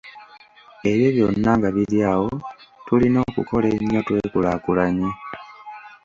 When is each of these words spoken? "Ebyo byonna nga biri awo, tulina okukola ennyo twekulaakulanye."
"Ebyo 0.91 1.07
byonna 1.13 1.51
nga 1.57 1.69
biri 1.75 1.97
awo, 2.11 2.29
tulina 2.85 3.19
okukola 3.29 3.67
ennyo 3.75 3.99
twekulaakulanye." 4.07 5.09